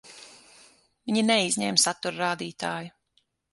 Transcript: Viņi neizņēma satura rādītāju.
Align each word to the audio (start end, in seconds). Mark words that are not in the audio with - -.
Viņi 1.09 1.25
neizņēma 1.27 1.83
satura 1.85 2.19
rādītāju. 2.25 2.93